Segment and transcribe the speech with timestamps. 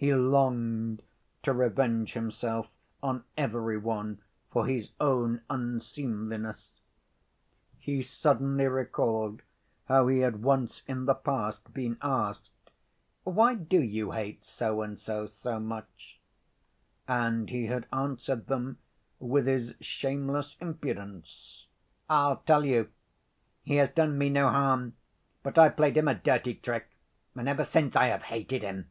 [0.00, 1.02] He longed
[1.42, 2.68] to revenge himself
[3.02, 6.80] on every one for his own unseemliness.
[7.78, 9.42] He suddenly recalled
[9.84, 12.48] how he had once in the past been asked,
[13.24, 16.18] "Why do you hate so and so, so much?"
[17.06, 18.78] And he had answered them,
[19.18, 21.66] with his shameless impudence,
[22.08, 22.88] "I'll tell you.
[23.64, 24.94] He has done me no harm.
[25.42, 26.88] But I played him a dirty trick,
[27.34, 28.90] and ever since I have hated him."